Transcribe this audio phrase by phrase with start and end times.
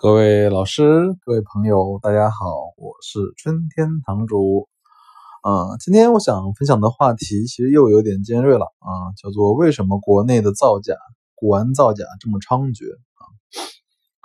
[0.00, 0.84] 各位老师、
[1.24, 2.36] 各位朋友，大家好，
[2.76, 4.68] 我是春天堂主。
[5.42, 10.94] 啊，今天我想分享的话题其实又有点尖锐了啊，叫做为什么国内的造假、
[11.34, 13.26] 古玩造假这么猖獗啊？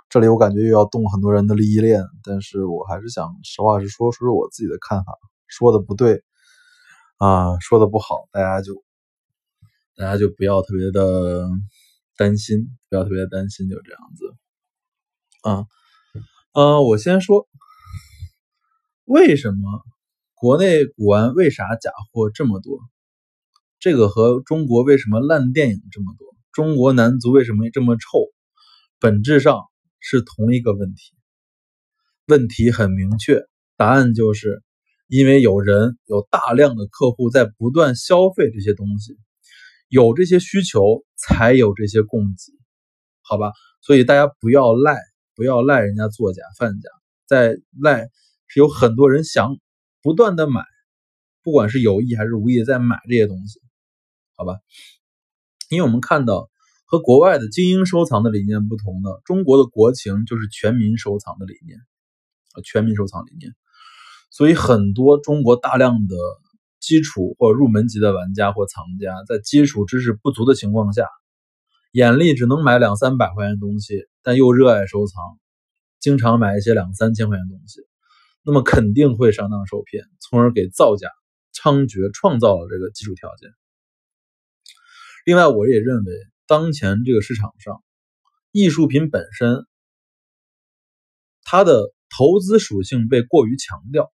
[0.08, 5.12] 这里我感觉又要动很多人的利益链，但是我还是想实话实说，说说我自己的看法。
[5.48, 6.22] 说的不对
[7.18, 8.74] 啊，说的不好，大家就
[9.96, 11.48] 大家就不要特别的
[12.16, 14.36] 担心，不要特别担心，就这样子。
[15.44, 15.66] 啊，
[16.54, 17.46] 呃，我先说，
[19.04, 19.82] 为什么
[20.32, 22.78] 国内古玩为啥假货这么多？
[23.78, 28.32] 这个和中国为什么烂电影这么多，中国男足为什么这么臭，
[28.98, 29.64] 本质上
[30.00, 31.12] 是同一个问题。
[32.24, 33.42] 问题很明确，
[33.76, 34.62] 答案就是
[35.08, 39.18] 因为有人有大量的客户在不断消费这些东西，
[39.88, 42.54] 有这些需求才有这些供给，
[43.20, 43.52] 好吧？
[43.82, 44.96] 所以大家不要赖。
[45.34, 46.88] 不要赖人家作假贩假，
[47.26, 48.08] 在赖
[48.46, 49.58] 是有很多人想
[50.02, 50.64] 不断的买，
[51.42, 53.60] 不管是有意还是无意在买这些东西，
[54.36, 54.58] 好吧？
[55.70, 56.50] 因为我们看到
[56.84, 61.78] 和国外的精英收藏的理念不同的，中国的国情就是全民收藏的理念，
[62.52, 63.52] 啊，全民收藏理念，
[64.30, 66.16] 所以很多中国大量的
[66.80, 71.08] 基础或入门级的玩家或藏家，在基础知识不足的情况下。
[71.92, 75.22] 眼力只能买两三百块钱的东西，但又热爱收藏，
[76.00, 77.82] 经常买一些两三千块钱东西，
[78.42, 81.10] 那么肯定会上当受骗，从而给造假
[81.52, 83.50] 猖獗创造了这个基础条件。
[85.26, 86.12] 另外，我也认为，
[86.46, 87.84] 当前这个市场上，
[88.50, 89.66] 艺术品本身
[91.42, 94.10] 它的投资属性被过于强调，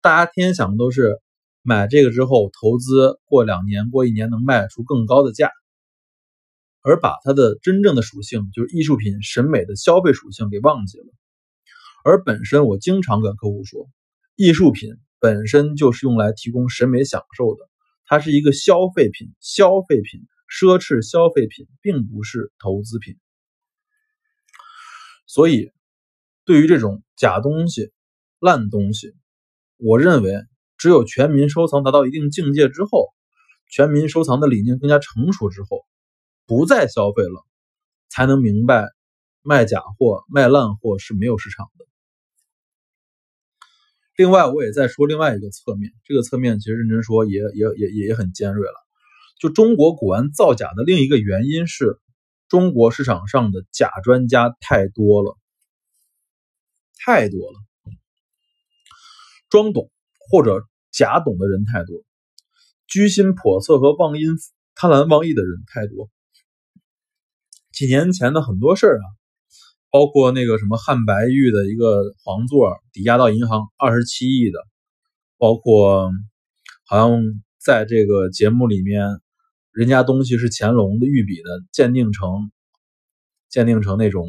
[0.00, 1.20] 大家天天想的都是
[1.60, 5.50] 买这个之后投资，过两年、过一年能卖出更高的价。
[6.86, 11.06] 而把它的真正的属性，就是艺术品审美的消费属性给忘记了。
[12.04, 13.88] 而本身我经常跟客户说，
[14.36, 17.68] 艺术品本身就是用来提供审美享受的，
[18.04, 23.16] 它是一个消费品，消费品，奢侈消费品，并不是投资品。
[25.26, 25.72] 所以，
[26.44, 27.90] 对于这种假东西、
[28.38, 29.12] 烂东西，
[29.76, 30.30] 我认为
[30.78, 33.08] 只有全民收藏达到一定境界之后，
[33.72, 35.84] 全民收藏的理念更加成熟之后。
[36.46, 37.44] 不再消费了，
[38.08, 38.88] 才能明白
[39.42, 41.84] 卖假货、卖烂货是没有市场的。
[44.16, 48.74] 另外，我也在说另外一个侧面，这个侧面其实认真说也也也也也很尖锐了。
[49.38, 52.00] 就中国古玩造假的另一个原因是，
[52.48, 55.36] 中国市场上的假专家太多了，
[57.04, 57.58] 太多了，
[59.50, 59.90] 装懂
[60.30, 62.02] 或者假懂的人太多，
[62.86, 64.28] 居心叵测和妄因
[64.74, 66.08] 贪婪妄意的人太多。
[67.76, 69.04] 几年前的很多事儿啊，
[69.90, 74.58] 包括那个什么汉白玉的一个皇座抵押到银行二十七亿的，
[75.36, 76.10] 包括
[76.86, 77.20] 好像
[77.62, 79.04] 在这个节目里面，
[79.72, 82.50] 人家东西是乾隆的御笔的，鉴定成
[83.50, 84.26] 鉴定成那种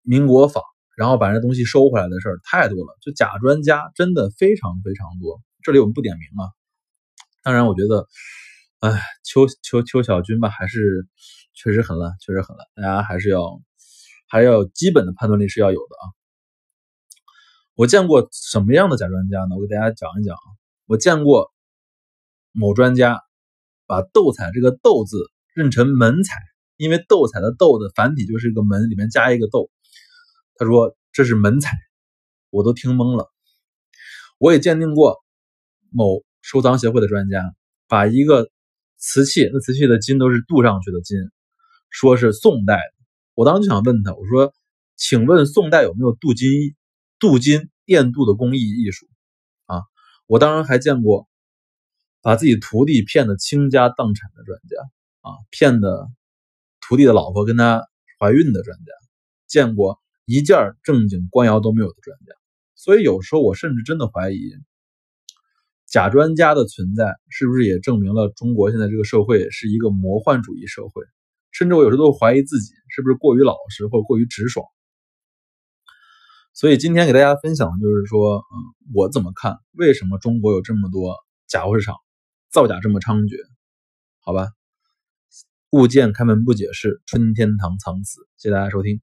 [0.00, 0.62] 民国仿，
[0.96, 5.42] 然后把这东西收回来的事儿太多了，就假专家真的非常非常多。
[5.62, 6.48] 这里我们不点名啊，
[7.42, 8.08] 当然我觉得，
[8.80, 11.06] 哎，邱邱邱小军吧，还是。
[11.54, 13.62] 确实很烂，确实很烂，大家还是要
[14.28, 16.04] 还要基本的判断力是要有的啊。
[17.74, 19.56] 我见过什么样的假专家呢？
[19.56, 20.46] 我给大家讲一讲啊。
[20.86, 21.52] 我见过
[22.52, 23.20] 某专家
[23.86, 26.36] 把斗彩这个“斗”字认成门彩，
[26.76, 29.70] 因为斗彩的“斗”的繁体就是一个门，里面加一个“斗”。
[30.56, 31.76] 他说这是门彩，
[32.50, 33.32] 我都听懵了。
[34.38, 35.24] 我也鉴定过
[35.90, 37.54] 某收藏协会的专家
[37.88, 38.50] 把一个
[38.98, 41.18] 瓷器，那瓷器的金都是镀上去的金。
[41.94, 44.52] 说是宋代的，我当时就想问他，我说
[44.98, 46.74] ：“请问宋代有没有镀金、
[47.20, 49.06] 镀金电镀的工艺艺术？”
[49.66, 49.82] 啊，
[50.26, 51.28] 我当然还见过
[52.20, 54.76] 把自己徒弟骗得倾家荡产的专家，
[55.20, 56.10] 啊，骗的
[56.80, 57.86] 徒弟的老婆跟他
[58.18, 58.92] 怀孕的专家，
[59.46, 62.34] 见过一件正经官窑都没有的专家。
[62.74, 64.52] 所以有时候我甚至真的怀疑，
[65.86, 71.04] 假专家的存在是不是也证明了中国现在这个社会是一个魔幻主义社会？
[71.54, 74.66] 甚至我有时候都怀疑自己是不是过于老实或者过于直爽。
[76.52, 78.54] 所以今天给大家分享的就是说，嗯，
[78.92, 79.56] 我怎么看？
[79.72, 81.16] 为什么中国有这么多
[81.46, 81.94] 假货市场，
[82.50, 83.36] 造假这么猖獗？
[84.18, 84.48] 好吧，
[85.70, 88.20] 物件开门不解释，春天堂藏词。
[88.36, 89.00] 谢谢大家收听。